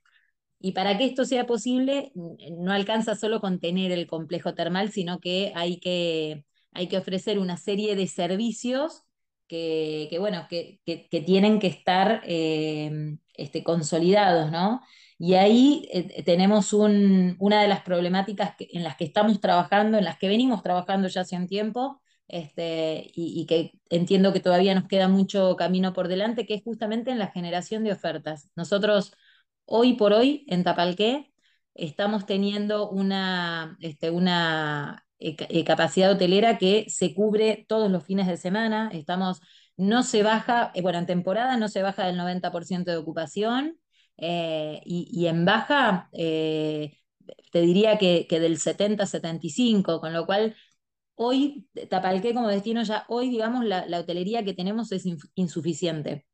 Y 0.60 0.72
para 0.72 0.98
que 0.98 1.06
esto 1.06 1.26
sea 1.26 1.46
posible, 1.46 2.12
no 2.16 2.72
alcanza 2.72 3.16
solo 3.16 3.42
con 3.42 3.60
tener 3.60 3.92
el 3.92 4.08
complejo 4.08 4.56
termal, 4.56 4.92
sino 4.92 5.20
que 5.20 5.52
hay 5.56 5.80
que, 5.80 6.46
hay 6.72 6.88
que 6.88 6.98
ofrecer 6.98 7.40
una 7.40 7.58
serie 7.58 7.96
de 7.96 8.08
servicios 8.08 9.04
que, 9.48 10.16
bueno, 10.20 10.48
que, 10.50 10.82
que, 10.86 11.22
tienen 11.22 11.60
que 11.60 11.68
estar 11.68 12.22
eh, 12.26 13.18
este, 13.36 13.64
consolidados, 13.64 14.52
¿no? 14.52 14.82
Y 15.18 15.36
ahí 15.36 15.88
eh, 15.92 16.24
tenemos 16.24 16.74
un, 16.74 17.36
una 17.40 17.62
de 17.62 17.68
las 17.68 17.82
problemáticas 17.82 18.56
en 18.60 18.84
las 18.84 18.98
que 18.98 19.06
estamos 19.06 19.40
trabajando, 19.40 19.98
en 19.98 20.06
las 20.06 20.18
que 20.18 20.28
venimos 20.28 20.62
trabajando 20.64 21.08
ya 21.08 21.22
hace 21.22 21.38
un 21.38 21.48
tiempo, 21.48 22.02
este, 22.28 23.12
y, 23.14 23.46
que 23.46 23.74
entiendo 23.90 24.34
que 24.34 24.40
todavía 24.40 24.74
nos 24.76 24.88
queda 24.88 25.08
mucho 25.08 25.56
camino 25.56 25.94
por 25.94 26.08
delante, 26.08 26.46
que 26.46 26.56
es 26.56 26.64
justamente 26.64 27.12
en 27.12 27.20
la 27.20 27.28
generación 27.28 27.84
de 27.84 27.92
ofertas. 27.92 28.50
Nosotros 28.56 29.14
Hoy 29.66 29.94
por 29.94 30.14
hoy, 30.14 30.46
en 30.48 30.64
Tapalqué, 30.64 31.34
estamos 31.74 32.26
teniendo 32.26 32.90
una, 32.90 33.78
este, 33.82 34.12
una 34.12 35.06
capacidad 35.66 36.12
hotelera 36.12 36.58
que 36.58 36.86
se 36.90 37.16
cubre 37.16 37.66
todos 37.68 37.92
los 37.92 38.04
fines 38.04 38.28
de 38.28 38.38
semana. 38.38 38.90
Estamos, 38.94 39.42
no 39.76 40.04
se 40.04 40.24
baja, 40.24 40.72
bueno, 40.82 41.00
en 41.00 41.06
temporada 41.08 41.58
no 41.58 41.68
se 41.68 41.82
baja 41.82 42.06
del 42.06 42.18
90% 42.18 42.92
de 42.92 42.98
ocupación 42.98 43.80
y, 44.18 45.26
en 45.28 45.46
baja 45.46 46.10
te 47.56 47.62
diría 47.62 47.98
que, 47.98 48.28
del 48.30 48.58
70-75, 48.60 50.00
con 50.00 50.14
lo 50.14 50.26
cual 50.26 50.56
hoy 51.16 51.68
Tapalqué 51.90 52.34
como 52.34 52.50
destino 52.50 52.84
ya, 52.84 53.06
hoy 53.08 53.30
digamos 53.30 53.66
la, 53.66 53.86
hotelería 54.00 54.44
que 54.44 54.54
tenemos 54.54 54.92
es 54.92 55.06
insuficiente. 55.36 56.26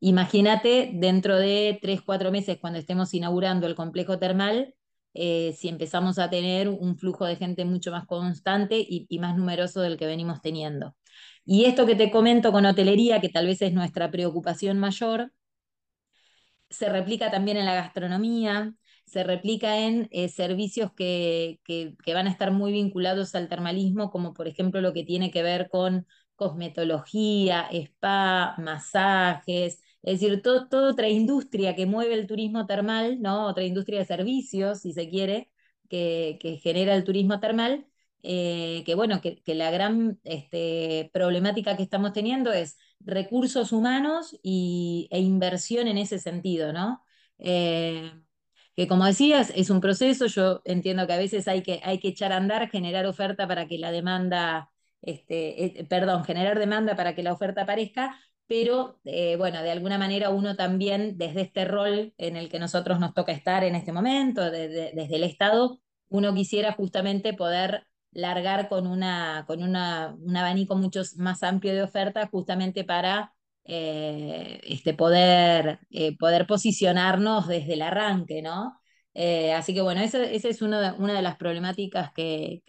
Imagínate 0.00 0.92
dentro 0.94 1.36
de 1.38 1.78
3, 1.82 2.00
4 2.02 2.30
meses 2.30 2.58
cuando 2.60 2.78
estemos 2.78 3.12
inaugurando 3.12 3.66
el 3.66 3.74
complejo 3.74 4.18
termal, 4.18 4.74
eh, 5.12 5.54
si 5.58 5.68
empezamos 5.68 6.18
a 6.18 6.30
tener 6.30 6.68
un 6.68 6.96
flujo 6.96 7.26
de 7.26 7.36
gente 7.36 7.64
mucho 7.64 7.90
más 7.90 8.06
constante 8.06 8.78
y, 8.78 9.06
y, 9.08 9.18
más 9.18 9.36
numeroso 9.36 9.82
del 9.82 9.98
que 9.98 10.06
venimos 10.06 10.40
teniendo. 10.40 10.96
Y 11.44 11.66
esto 11.66 11.84
que 11.84 11.96
te 11.96 12.10
comento 12.10 12.52
con 12.52 12.64
hotelería, 12.64 13.20
que 13.20 13.28
tal 13.28 13.46
vez 13.46 13.60
es 13.60 13.74
nuestra 13.74 14.10
preocupación 14.10 14.78
mayor, 14.78 15.32
se 16.70 16.88
replica 16.88 17.30
también 17.30 17.56
en 17.56 17.66
la 17.66 17.74
gastronomía, 17.74 18.74
se 19.04 19.24
replica 19.24 19.78
en 19.78 20.08
eh, 20.12 20.28
servicios 20.28 20.92
que, 20.96 21.60
van 22.06 22.28
a 22.28 22.30
estar 22.30 22.52
muy 22.52 22.72
vinculados 22.72 23.34
al 23.34 23.48
termalismo, 23.48 24.10
como 24.10 24.32
por 24.34 24.48
ejemplo 24.48 24.80
lo 24.80 24.92
que 24.92 25.04
tiene 25.04 25.30
que 25.32 25.42
ver 25.42 25.68
con 25.68 26.06
cosmetología, 26.36 27.68
spa, 27.72 28.54
masajes, 28.58 29.80
es 30.02 30.20
decir, 30.20 30.42
toda 30.42 30.90
otra 30.90 31.08
industria 31.08 31.74
que 31.76 31.86
mueve 31.86 32.14
el 32.14 32.26
turismo 32.26 32.66
termal, 32.66 33.20
¿no? 33.20 33.46
otra 33.48 33.64
industria 33.64 33.98
de 33.98 34.06
servicios, 34.06 34.80
si 34.80 34.92
se 34.92 35.08
quiere, 35.10 35.50
que, 35.88 36.38
genera 36.62 36.94
el 36.94 37.04
turismo 37.04 37.40
termal, 37.40 37.86
eh, 38.22 38.82
que 38.86 38.94
bueno, 38.94 39.20
que, 39.20 39.42
la 39.54 39.70
gran 39.70 40.18
este, 40.24 41.10
problemática 41.12 41.76
que 41.76 41.82
estamos 41.82 42.12
teniendo 42.12 42.52
es 42.52 42.78
recursos 43.00 43.72
humanos 43.72 44.36
y, 44.42 45.08
e 45.10 45.20
inversión 45.20 45.88
en 45.88 45.98
ese 45.98 46.18
sentido, 46.18 46.72
¿no? 46.72 47.02
Eh, 47.38 48.12
que 48.76 48.86
como 48.88 49.04
decías, 49.06 49.52
es 49.56 49.70
un 49.70 49.80
proceso, 49.80 50.26
yo 50.26 50.62
entiendo 50.64 51.06
que 51.06 51.12
a 51.14 51.18
veces 51.18 51.48
hay 51.48 51.62
que, 51.62 51.80
hay 51.84 51.98
que 51.98 52.08
echar 52.08 52.32
a 52.32 52.36
andar, 52.36 52.70
generar 52.70 53.06
oferta 53.06 53.46
para 53.48 53.66
que 53.66 53.78
la 53.78 53.90
demanda, 53.92 54.70
este, 55.02 55.80
eh, 55.80 55.84
perdón, 55.84 56.24
generar 56.24 56.58
demanda 56.58 56.96
para 56.96 57.14
que 57.14 57.22
la 57.22 57.32
oferta 57.32 57.62
aparezca, 57.62 58.18
pero 58.46 59.00
eh, 59.04 59.36
bueno, 59.36 59.62
de 59.62 59.70
alguna 59.70 59.98
manera 59.98 60.30
uno 60.30 60.56
también, 60.56 61.18
desde 61.18 61.42
este 61.42 61.64
rol 61.64 62.14
en 62.18 62.36
el 62.36 62.48
que 62.48 62.58
nosotros 62.58 62.98
nos 63.00 63.14
toca 63.14 63.32
estar 63.32 63.64
en 63.64 63.74
este 63.74 63.92
momento, 63.92 64.50
desde 64.50 65.16
el 65.16 65.24
Estado, 65.24 65.80
uno 66.08 66.34
quisiera 66.34 66.72
justamente 66.72 67.32
poder 67.34 67.86
largar 68.12 68.68
con, 68.68 68.86
una, 68.86 69.44
con 69.46 69.62
una, 69.62 70.16
un 70.20 70.36
abanico 70.36 70.76
mucho 70.76 71.02
más 71.16 71.42
amplio 71.42 71.74
de 71.74 71.82
oferta 71.82 72.26
justamente 72.26 72.84
para 72.84 73.34
eh, 73.64 74.60
este, 74.64 74.94
poder, 74.94 75.78
eh, 75.90 76.16
poder 76.18 76.46
posicionarnos 76.46 77.46
desde 77.46 77.74
el 77.74 77.82
arranque, 77.82 78.42
¿no? 78.42 78.80
Eh, 79.14 79.52
así 79.52 79.74
que 79.74 79.80
bueno, 79.80 80.00
esa, 80.00 80.22
es 80.24 80.62
una 80.62 80.92
de, 80.92 81.22
las 81.22 81.36
problemáticas 81.36 82.12
que, 82.12 82.62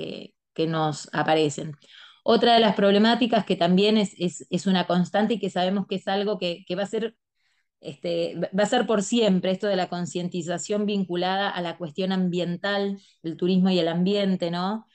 nos 0.68 1.10
aparecen. 1.14 1.76
Otra 2.24 2.54
de 2.54 2.60
las 2.60 2.76
problemáticas 2.76 3.46
que 3.46 3.56
también 3.56 3.98
es, 3.98 4.14
es, 4.20 4.68
una 4.68 4.86
constante 4.86 5.36
y 5.36 5.40
que 5.40 5.50
sabemos 5.50 5.88
que 5.88 5.96
es 5.96 6.08
algo 6.08 6.38
que, 6.38 6.64
va 6.78 6.84
a 6.84 6.86
ser 6.86 7.16
este, 7.80 8.36
va 8.38 8.64
a 8.64 8.68
ser 8.68 8.86
por 8.86 9.02
siempre 9.02 9.52
esto 9.52 9.68
de 9.68 9.76
la 9.76 9.90
concientización 9.90 10.86
vinculada 10.86 11.50
a 11.50 11.62
la 11.62 11.78
cuestión 11.78 12.12
ambiental, 12.12 13.00
el 13.24 13.38
turismo 13.38 13.72
y 13.72 13.80
el 13.80 13.88
ambiente, 13.88 14.52
¿no? 14.52 14.86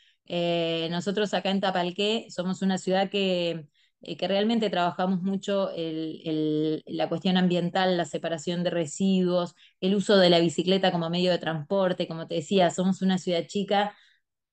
Nosotros 0.91 1.35
acá 1.35 1.51
en 1.51 1.61
Tapalqué 1.61 2.27
somos 2.31 2.63
una 2.63 2.79
ciudad 2.79 3.11
que, 3.11 3.69
eh, 4.03 4.17
que 4.17 4.29
realmente 4.29 4.71
trabajamos 4.71 5.23
mucho 5.23 5.71
la 5.75 7.09
cuestión 7.09 7.37
ambiental, 7.37 7.97
la 7.97 8.05
separación 8.05 8.63
de 8.65 8.71
residuos, 8.71 9.55
el 9.81 9.95
uso 9.95 10.17
de 10.17 10.31
la 10.31 10.41
bicicleta 10.41 10.93
como 10.93 11.11
medio 11.11 11.31
de 11.33 11.39
transporte, 11.39 12.09
como 12.09 12.27
te 12.27 12.37
decía, 12.37 12.71
somos 12.71 13.03
una 13.03 13.19
ciudad 13.19 13.47
chica, 13.47 13.95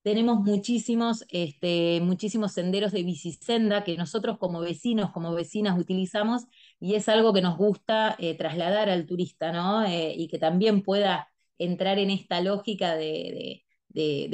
tenemos 0.04 0.40
muchísimos, 0.42 1.26
este, 1.30 2.02
muchísimos 2.02 2.54
senderos 2.54 2.92
de 2.92 3.04
bicisenda 3.04 3.84
que 3.86 3.98
nosotros 3.98 4.38
como 4.38 4.60
vecinos, 4.60 5.12
como 5.12 5.34
vecinas 5.34 5.80
utilizamos 5.80 6.44
y 6.80 6.96
es 6.96 7.08
algo 7.10 7.34
que 7.34 7.42
nos 7.42 7.58
gusta 7.58 8.16
eh, 8.20 8.36
trasladar 8.38 8.90
al 8.90 9.06
turista, 9.06 9.52
¿no? 9.54 9.84
Eh, 9.86 10.14
y 10.18 10.28
que 10.28 10.40
también 10.40 10.84
pueda 10.84 11.30
entrar 11.58 12.00
en 12.00 12.10
esta 12.10 12.42
lógica 12.42 12.96
de, 12.96 13.63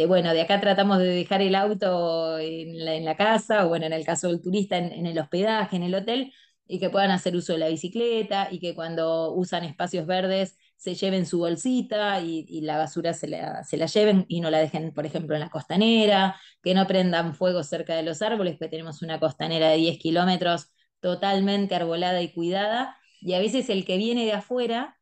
bueno, 0.07 0.33
de 0.33 0.41
acá 0.41 0.59
tratamos 0.61 0.99
de 0.99 1.07
dejar 1.07 1.41
el 1.41 1.55
auto 1.55 2.39
en 2.39 3.05
la, 3.05 3.15
casa, 3.17 3.65
o 3.65 3.69
bueno, 3.69 3.85
en 3.85 3.93
el 3.93 4.05
caso 4.05 4.27
del 4.29 4.41
turista, 4.41 4.77
en, 4.77 5.05
el 5.05 5.19
hospedaje, 5.19 5.75
en 5.75 5.83
el 5.83 5.95
hotel, 5.95 6.33
y 6.67 6.79
que 6.79 6.89
puedan 6.89 7.11
hacer 7.11 7.35
uso 7.35 7.53
de 7.53 7.59
la 7.59 7.67
bicicleta, 7.69 8.47
y 8.51 8.59
que 8.59 8.75
cuando 8.75 9.33
usan 9.33 9.63
espacios 9.65 10.05
verdes 10.05 10.57
se 10.77 10.95
lleven 10.95 11.25
su 11.25 11.39
bolsita 11.39 12.21
y, 12.21 12.61
la 12.61 12.77
basura 12.77 13.13
se 13.13 13.27
la, 13.27 13.63
se 13.65 13.75
la, 13.77 13.87
lleven 13.87 14.25
y 14.29 14.39
no 14.41 14.49
la 14.49 14.59
dejen, 14.59 14.93
por 14.93 15.05
ejemplo, 15.05 15.35
en 15.35 15.41
la 15.41 15.49
costanera, 15.49 16.37
que 16.63 16.73
no 16.73 16.87
prendan 16.87 17.35
fuego 17.35 17.63
cerca 17.63 17.95
de 17.95 18.03
los 18.03 18.21
árboles, 18.21 18.57
que 18.59 18.69
tenemos 18.69 19.01
una 19.01 19.19
costanera 19.19 19.69
de 19.69 19.77
10 19.77 19.99
kilómetros 19.99 20.71
totalmente 21.01 21.75
arbolada 21.75 22.21
y 22.21 22.31
cuidada, 22.31 22.97
y 23.21 23.33
a 23.33 23.39
veces 23.39 23.69
el 23.69 23.85
que 23.85 23.97
viene 23.97 24.25
de 24.25 24.33
afuera 24.33 24.98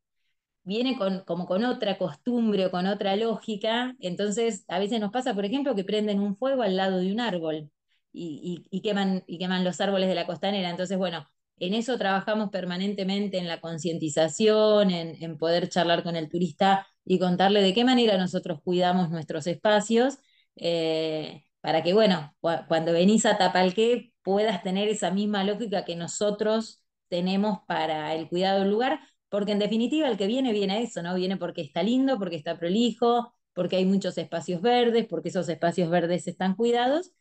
viene 0.67 0.97
con, 0.97 1.21
como 1.21 1.45
con 1.47 1.63
otra 1.63 1.97
costumbre 1.97 2.65
o 2.65 2.71
con 2.71 2.87
otra 2.87 3.15
lógica, 3.15 3.95
entonces 4.01 4.65
a 4.67 4.79
veces 4.79 4.99
nos 4.99 5.11
pasa, 5.11 5.33
por 5.33 5.45
ejemplo, 5.45 5.75
que 5.75 5.85
prenden 5.85 6.19
un 6.19 6.35
fuego 6.35 6.61
al 6.61 6.75
lado 6.75 6.97
de 6.99 7.11
un 7.11 7.21
árbol 7.21 7.71
y, 8.11 8.81
queman, 8.81 9.23
y 9.27 9.37
queman 9.37 9.63
los 9.63 9.79
árboles 9.79 10.09
de 10.09 10.15
la 10.15 10.25
costanera. 10.25 10.69
Entonces, 10.69 10.97
bueno, 10.97 11.25
en 11.57 11.73
eso 11.73 11.97
trabajamos 11.97 12.49
permanentemente, 12.49 13.37
en 13.37 13.47
la 13.47 13.61
concientización, 13.61 14.91
en, 14.91 15.37
poder 15.37 15.69
charlar 15.69 16.03
con 16.03 16.17
el 16.17 16.29
turista 16.29 16.85
y 17.05 17.17
contarle 17.19 17.61
de 17.61 17.73
qué 17.73 17.85
manera 17.85 18.17
nosotros 18.17 18.59
cuidamos 18.61 19.09
nuestros 19.09 19.47
espacios, 19.47 20.17
eh, 20.57 21.45
para 21.61 21.81
que, 21.83 21.93
bueno, 21.93 22.35
cuando 22.41 22.91
venís 22.91 23.25
a 23.25 23.37
Tapalqué 23.37 24.11
puedas 24.21 24.63
tener 24.63 24.89
esa 24.89 25.11
misma 25.11 25.43
lógica 25.45 25.85
que 25.85 25.95
nosotros 25.95 26.81
tenemos 27.07 27.59
para 27.67 28.13
el 28.15 28.27
cuidado 28.27 28.59
del 28.61 28.69
lugar, 28.71 28.99
porque 29.29 29.51
en 29.51 29.59
definitiva 29.59 30.07
el 30.07 30.17
que 30.17 30.27
viene 30.27 30.53
viene 30.53 30.73
a 30.73 30.79
eso, 30.79 31.01
¿no? 31.01 31.15
Viene 31.15 31.37
porque 31.37 31.61
está 31.61 31.83
lindo, 31.83 32.17
porque 32.17 32.35
está 32.35 32.57
prolijo, 32.57 33.33
porque 33.53 33.77
hay 33.77 33.85
muchos 33.85 34.17
espacios 34.17 34.61
verdes, 34.61 35.05
porque 35.07 35.29
esos 35.29 35.49
espacios 35.49 35.89
verdes 35.89 36.27
están 36.27 36.55
cuidados. 36.55 37.11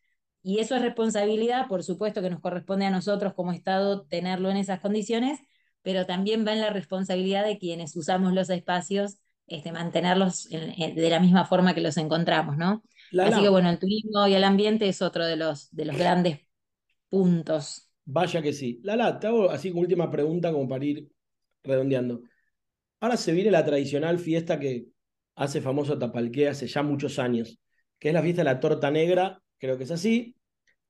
Y 0.42 0.60
eso 0.60 0.76
es 0.76 0.82
responsabilidad, 0.82 1.66
por 1.66 1.82
supuesto 1.82 2.22
que 2.22 2.30
nos 2.30 2.40
corresponde 2.40 2.86
a 2.86 2.90
nosotros 2.90 3.34
como 3.34 3.52
Estado 3.52 4.02
tenerlo 4.06 4.50
en 4.50 4.58
esas 4.58 4.80
condiciones, 4.80 5.40
pero 5.82 6.06
también 6.06 6.46
va 6.46 6.52
en 6.52 6.60
la 6.60 6.70
responsabilidad 6.70 7.44
de 7.44 7.58
quienes 7.58 7.96
usamos 7.96 8.32
los 8.32 8.50
espacios, 8.50 9.18
este, 9.48 9.72
mantenerlos 9.72 10.48
de 10.48 11.10
la 11.10 11.20
misma 11.20 11.46
forma 11.46 11.74
que 11.74 11.80
los 11.80 11.96
encontramos, 11.96 12.56
¿no? 12.56 12.84
Así 13.18 13.40
que 13.40 13.48
bueno, 13.48 13.70
el 13.70 13.78
turismo 13.78 14.26
y 14.28 14.34
el 14.34 14.44
ambiente 14.44 14.88
es 14.88 15.02
otro 15.02 15.26
de 15.26 15.36
los, 15.36 15.74
de 15.74 15.84
los 15.84 15.96
grandes 15.96 16.40
puntos. 17.08 17.88
Vaya 18.04 18.40
que 18.40 18.52
sí. 18.52 18.80
Lala, 18.84 19.18
te 19.18 19.26
hago 19.26 19.50
así 19.50 19.70
última 19.70 20.10
pregunta 20.10 20.52
como 20.52 20.68
para 20.68 20.84
ir 20.84 21.08
redondeando. 21.66 22.22
Ahora 23.00 23.16
se 23.16 23.32
viene 23.32 23.50
la 23.50 23.64
tradicional 23.64 24.18
fiesta 24.18 24.58
que 24.58 24.86
hace 25.34 25.60
famoso 25.60 25.98
Tapalqué 25.98 26.48
hace 26.48 26.66
ya 26.66 26.82
muchos 26.82 27.18
años, 27.18 27.60
que 27.98 28.08
es 28.08 28.14
la 28.14 28.22
fiesta 28.22 28.40
de 28.40 28.46
la 28.46 28.60
torta 28.60 28.90
negra, 28.90 29.42
creo 29.58 29.76
que 29.76 29.84
es 29.84 29.90
así. 29.90 30.34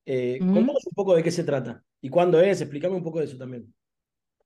Eh, 0.04 0.38
un 0.40 0.71
poco 0.95 1.16
de 1.16 1.23
qué 1.23 1.33
se 1.33 1.42
trata 1.42 1.83
y 2.00 2.09
cuándo 2.09 2.40
es, 2.40 2.61
explícame 2.61 2.95
un 2.95 3.02
poco 3.02 3.18
de 3.18 3.25
eso 3.25 3.37
también. 3.37 3.75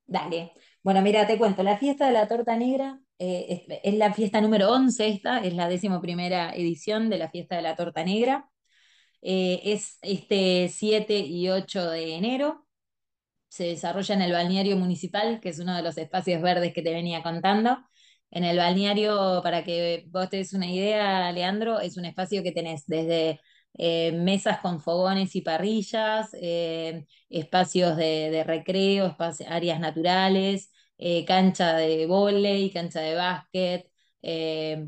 Dale. 0.07 0.53
Bueno, 0.83 1.03
mira, 1.03 1.27
te 1.27 1.37
cuento, 1.37 1.63
la 1.63 1.77
fiesta 1.77 2.07
de 2.07 2.13
la 2.13 2.27
torta 2.27 2.57
negra 2.57 2.99
eh, 3.19 3.67
es, 3.83 3.95
la 3.95 4.15
fiesta 4.15 4.41
número 4.41 4.71
11 4.73 5.09
esta, 5.09 5.45
es 5.45 5.55
la 5.55 5.69
décimo 5.69 6.01
primera 6.01 6.55
edición 6.55 7.11
de 7.11 7.19
la 7.19 7.29
fiesta 7.29 7.57
de 7.57 7.63
la 7.63 7.77
torta 7.77 8.03
negra. 8.03 8.49
Eh, 9.21 9.61
es 9.65 9.99
este 10.01 10.69
7 10.71 11.19
y 11.19 11.51
8 11.51 11.91
de 11.91 12.15
enero 12.15 12.67
se 13.51 13.65
desarrolla 13.65 14.15
en 14.15 14.23
el 14.23 14.33
balneario 14.33 14.77
municipal, 14.77 15.41
que 15.41 15.51
es 15.51 15.59
uno 15.59 15.77
de 15.77 15.83
los 15.83 15.99
espacios 15.99 16.41
verdes 16.43 16.73
que 16.75 16.83
te 16.83 16.95
venía 16.95 17.23
contando. 17.23 17.79
En 18.31 18.45
el 18.45 18.57
balneario, 18.59 19.41
para 19.43 19.65
que 19.65 20.07
vos 20.09 20.31
te 20.31 20.39
des 20.39 20.55
una 20.55 20.67
idea, 20.71 21.33
Leandro, 21.33 21.81
es 21.81 21.97
un 21.97 22.05
espacio 22.05 22.43
que 22.45 22.53
tenés 22.53 22.87
desde 22.87 23.41
eh, 23.79 24.13
mesas 24.13 24.61
con 24.61 24.81
fogones 24.81 25.35
y 25.37 25.43
parrillas, 25.43 26.31
eh, 26.35 27.07
espacios 27.29 27.97
de, 27.97 28.45
recreo, 28.47 29.17
áreas 29.49 29.81
naturales, 29.81 30.71
eh, 30.99 31.25
cancha 31.25 31.75
de 31.77 32.07
vóley, 32.07 32.71
cancha 32.73 33.01
de 33.01 33.15
básquet, 33.15 33.87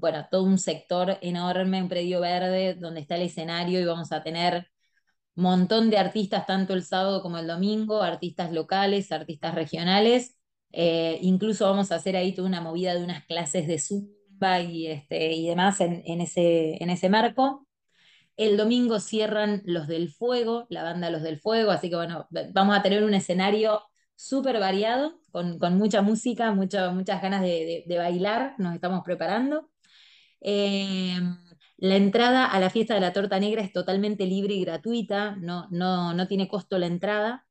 bueno, 0.01 0.27
todo 0.31 0.45
un 0.45 0.59
sector 0.59 1.19
enorme, 1.23 1.83
un 1.83 1.89
predio 1.89 2.21
verde 2.21 2.75
donde 2.75 3.01
está 3.01 3.17
el 3.17 3.23
escenario 3.23 3.81
y 3.81 3.85
vamos 3.85 4.13
a 4.13 4.23
tener 4.23 4.69
montón 5.35 5.91
de 5.91 5.99
artistas, 5.99 6.47
tanto 6.47 6.75
el 6.75 6.85
sábado 6.85 7.23
como 7.23 7.39
el 7.39 7.47
domingo, 7.47 8.03
artistas 8.03 8.53
locales, 8.53 9.13
artistas 9.13 9.55
regionales. 9.55 10.37
Eh, 10.73 11.19
incluso 11.23 11.67
vamos 11.67 11.93
a 11.93 11.97
hacer 11.97 12.17
ahí 12.17 12.35
toda 12.35 12.49
una 12.49 12.61
movida 12.61 12.95
de 12.95 13.05
unas 13.05 13.25
clases 13.27 13.67
de 13.67 13.79
zumba 13.79 14.61
y, 14.61 14.87
este, 14.89 15.33
y 15.33 15.49
demás 15.49 15.81
en, 15.81 16.21
ese, 16.21 16.83
en 16.83 16.91
ese 16.91 17.09
marco. 17.09 17.67
El 18.37 18.57
domingo 18.57 18.99
cierran 19.01 19.63
Los 19.65 19.87
del 19.87 20.11
Fuego, 20.11 20.67
la 20.71 20.83
banda 20.83 21.11
Los 21.11 21.23
del 21.23 21.39
Fuego, 21.41 21.71
así 21.71 21.91
que 21.91 21.97
bueno, 21.97 22.27
vamos 22.53 22.77
a 22.77 22.83
tener 22.83 23.05
un 23.05 23.15
escenario 23.15 23.83
súper 24.15 24.59
variado, 24.61 25.21
con, 25.33 25.59
mucha 25.77 26.03
música, 26.03 26.53
muchas 26.53 27.23
ganas 27.23 27.43
de, 27.43 27.85
bailar, 27.89 28.55
nos 28.59 28.75
estamos 28.75 29.03
preparando. 29.05 29.71
Em, 30.41 31.37
la 31.83 31.97
entrada 31.97 32.47
a 32.47 32.61
la 32.61 32.71
fiesta 32.71 32.95
de 32.95 33.01
la 33.01 33.13
torta 33.13 33.41
negra 33.41 33.61
es 33.61 33.73
totalmente 33.73 34.25
libre 34.25 34.55
y 34.55 34.65
gratuita, 34.65 35.35
no, 35.41 35.67
no, 35.73 36.15
no 36.15 36.29
tiene 36.29 36.47
costo 36.47 36.79
la 36.79 36.87
entrada. 36.87 37.45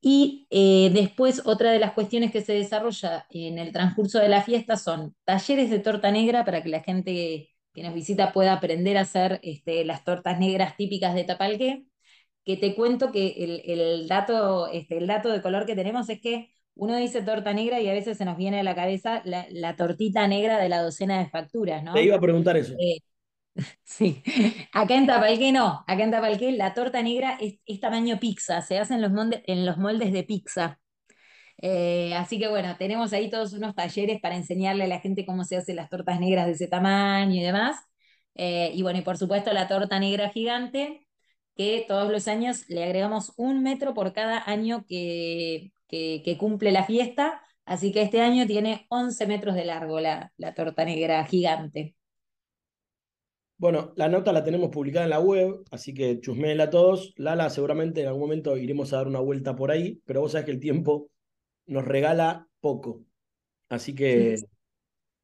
Y 0.00 0.48
eh, 0.50 0.90
después 0.92 1.40
otra 1.44 1.70
de 1.70 1.78
las 1.78 1.92
cuestiones 1.92 2.32
que 2.32 2.42
se 2.42 2.52
desarrolla 2.52 3.26
en 3.30 3.58
el 3.60 3.70
transcurso 3.70 4.18
de 4.18 4.28
la 4.28 4.42
fiesta 4.42 4.76
son 4.76 5.14
talleres 5.22 5.70
de 5.70 5.78
torta 5.78 6.10
negra 6.10 6.44
para 6.44 6.64
que 6.64 6.68
la 6.68 6.82
gente 6.82 7.48
que 7.72 7.82
nos 7.84 7.94
visita 7.94 8.32
pueda 8.32 8.54
aprender 8.54 8.98
a 8.98 9.02
hacer 9.02 9.38
este, 9.44 9.84
las 9.84 10.02
tortas 10.02 10.40
negras 10.40 10.76
típicas 10.76 11.14
de 11.14 11.22
Tapalqué, 11.22 11.86
que 12.44 12.56
te 12.56 12.74
cuento 12.74 13.12
que 13.12 13.62
el, 13.68 14.08
dato, 14.08 14.66
este, 14.66 14.98
el 14.98 15.06
dato 15.06 15.28
de 15.28 15.42
color 15.42 15.64
que 15.64 15.76
tenemos 15.76 16.08
es 16.08 16.20
que 16.20 16.50
uno 16.74 16.96
dice 16.96 17.22
torta 17.22 17.54
negra 17.54 17.80
y 17.80 17.88
a 17.88 17.92
veces 17.92 18.18
se 18.18 18.24
nos 18.24 18.36
viene 18.36 18.58
a 18.58 18.64
la 18.64 18.74
cabeza 18.74 19.22
la, 19.24 19.76
tortita 19.76 20.26
negra 20.26 20.58
de 20.58 20.68
la 20.68 20.82
docena 20.82 21.20
de 21.20 21.30
facturas, 21.30 21.84
¿no? 21.84 21.92
Te 21.92 22.02
iba 22.02 22.16
a 22.16 22.20
preguntar 22.20 22.56
eso. 22.56 22.74
Eh, 22.80 22.98
sí, 23.84 24.22
acá 24.72 24.94
en 24.96 25.06
Tapalqué 25.06 25.52
no, 25.52 25.84
acá 25.86 26.02
en 26.02 26.10
Tapalqué 26.10 26.52
la 26.52 26.74
torta 26.74 27.02
negra 27.02 27.38
es, 27.40 27.80
tamaño 27.80 28.18
pizza, 28.18 28.62
se 28.62 28.78
hace 28.78 28.94
en 28.94 29.02
los, 29.02 29.12
en 29.46 29.66
los 29.66 29.78
moldes 29.78 30.12
de 30.12 30.24
pizza. 30.24 30.80
Eh, 31.62 32.14
así 32.14 32.38
que 32.38 32.48
bueno, 32.48 32.76
tenemos 32.78 33.12
ahí 33.12 33.30
todos 33.30 33.52
unos 33.52 33.74
talleres 33.74 34.20
para 34.20 34.36
enseñarle 34.36 34.84
a 34.84 34.86
la 34.88 35.00
gente 35.00 35.24
cómo 35.24 35.44
se 35.44 35.56
hacen 35.56 35.76
las 35.76 35.88
tortas 35.88 36.20
negras 36.20 36.46
de 36.46 36.52
ese 36.52 36.66
tamaño 36.68 37.34
y 37.34 37.42
demás. 37.42 37.76
Eh, 38.34 38.72
y 38.74 38.82
bueno, 38.82 38.98
y 38.98 39.02
por 39.02 39.16
supuesto 39.16 39.52
la 39.52 39.68
torta 39.68 39.98
negra 40.00 40.30
gigante, 40.30 41.06
que 41.56 41.84
todos 41.88 42.10
los 42.10 42.28
años 42.28 42.68
le 42.68 42.84
agregamos 42.84 43.32
un 43.36 43.62
metro 43.62 43.94
por 43.94 44.12
cada 44.12 44.42
año 44.50 44.84
que, 44.88 45.72
que, 45.88 46.36
cumple 46.38 46.72
la 46.72 46.84
fiesta. 46.84 47.42
Así 47.64 47.92
que 47.92 48.02
este 48.02 48.20
año 48.20 48.46
tiene 48.46 48.86
11 48.90 49.26
metros 49.26 49.54
de 49.54 49.64
largo 49.64 50.00
la, 50.00 50.32
la 50.36 50.54
torta 50.54 50.84
negra 50.84 51.24
gigante. 51.24 51.96
Bueno, 53.56 53.92
la 53.96 54.08
nota 54.08 54.32
la 54.32 54.42
tenemos 54.42 54.70
publicada 54.70 55.04
en 55.04 55.10
la 55.10 55.20
web, 55.20 55.62
así 55.70 55.94
que 55.94 56.20
chusmeenla 56.20 56.64
a 56.64 56.70
todos. 56.70 57.14
Lala, 57.16 57.50
seguramente 57.50 58.00
en 58.00 58.08
algún 58.08 58.22
momento 58.22 58.56
iremos 58.56 58.92
a 58.92 58.96
dar 58.96 59.06
una 59.06 59.20
vuelta 59.20 59.54
por 59.54 59.70
ahí, 59.70 60.00
pero 60.04 60.20
vos 60.20 60.32
sabés 60.32 60.46
que 60.46 60.50
el 60.50 60.60
tiempo 60.60 61.10
nos 61.66 61.84
regala 61.84 62.48
poco. 62.60 63.04
Así 63.68 63.94
que, 63.94 64.36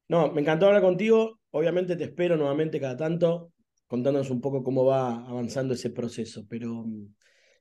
no, 0.07 0.31
me 0.31 0.41
encantó 0.41 0.67
hablar 0.67 0.81
contigo. 0.81 1.39
Obviamente 1.51 1.95
te 1.95 2.05
espero 2.05 2.37
nuevamente 2.37 2.79
cada 2.79 2.95
tanto, 2.95 3.51
contándonos 3.87 4.29
un 4.29 4.39
poco 4.39 4.63
cómo 4.63 4.85
va 4.85 5.25
avanzando 5.27 5.73
ese 5.73 5.89
proceso. 5.89 6.45
Pero 6.49 6.83
mm, 6.85 7.13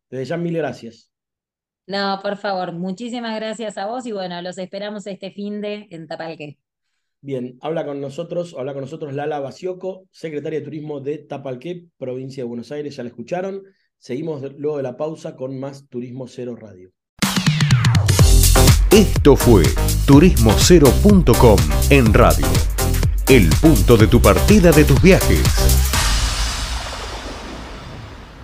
desde 0.08 0.24
ya, 0.24 0.36
mil 0.36 0.56
gracias. 0.56 1.10
No, 1.86 2.20
por 2.22 2.36
favor, 2.36 2.72
muchísimas 2.72 3.34
gracias 3.34 3.76
a 3.76 3.86
vos 3.86 4.06
y 4.06 4.12
bueno, 4.12 4.40
los 4.42 4.58
esperamos 4.58 5.06
este 5.08 5.32
fin 5.32 5.60
de 5.60 5.88
en 5.90 6.06
Tapalqué. 6.06 6.58
Bien, 7.22 7.58
habla 7.60 7.84
con 7.84 8.00
nosotros, 8.00 8.54
habla 8.58 8.72
con 8.72 8.80
nosotros 8.80 9.12
Lala 9.12 9.40
Basioco, 9.40 10.06
secretaria 10.10 10.60
de 10.60 10.64
Turismo 10.64 11.00
de 11.00 11.18
Tapalqué, 11.18 11.84
provincia 11.98 12.42
de 12.42 12.48
Buenos 12.48 12.72
Aires, 12.72 12.96
ya 12.96 13.02
la 13.02 13.10
escucharon. 13.10 13.62
Seguimos 13.98 14.42
luego 14.56 14.78
de 14.78 14.82
la 14.82 14.96
pausa 14.96 15.36
con 15.36 15.58
más 15.60 15.86
Turismo 15.90 16.26
Cero 16.26 16.56
Radio. 16.56 16.90
Esto 18.90 19.36
fue 19.36 19.64
turismocero.com 20.06 21.58
en 21.90 22.14
radio. 22.14 22.46
El 23.28 23.50
punto 23.60 23.98
de 23.98 24.06
tu 24.06 24.22
partida 24.22 24.72
de 24.72 24.84
tus 24.84 25.00
viajes. 25.02 25.89